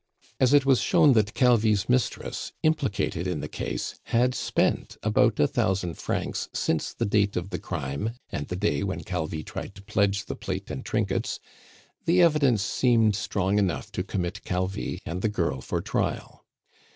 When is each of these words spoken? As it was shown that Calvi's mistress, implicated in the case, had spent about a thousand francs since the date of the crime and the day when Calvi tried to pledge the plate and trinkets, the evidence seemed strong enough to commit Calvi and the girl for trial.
As 0.39 0.51
it 0.51 0.65
was 0.65 0.81
shown 0.81 1.13
that 1.13 1.35
Calvi's 1.35 1.87
mistress, 1.87 2.53
implicated 2.63 3.27
in 3.27 3.39
the 3.39 3.47
case, 3.47 3.99
had 4.05 4.33
spent 4.33 4.97
about 5.03 5.39
a 5.39 5.45
thousand 5.45 5.93
francs 5.93 6.49
since 6.53 6.91
the 6.91 7.05
date 7.05 7.35
of 7.37 7.51
the 7.51 7.59
crime 7.59 8.15
and 8.31 8.47
the 8.47 8.55
day 8.55 8.81
when 8.81 9.03
Calvi 9.03 9.43
tried 9.43 9.75
to 9.75 9.83
pledge 9.83 10.25
the 10.25 10.35
plate 10.35 10.71
and 10.71 10.83
trinkets, 10.83 11.39
the 12.05 12.19
evidence 12.19 12.63
seemed 12.65 13.15
strong 13.15 13.59
enough 13.59 13.91
to 13.91 14.01
commit 14.01 14.43
Calvi 14.43 14.99
and 15.05 15.21
the 15.21 15.29
girl 15.29 15.61
for 15.61 15.81
trial. 15.81 16.47